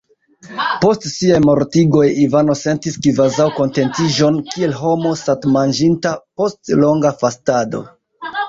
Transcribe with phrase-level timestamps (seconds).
[0.85, 7.85] Post siaj mortigoj Ivano sentis kvazaŭ kontentiĝon, kiel homo satmanĝinta post longa fastado.